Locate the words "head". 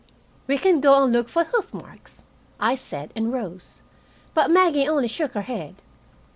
5.43-5.75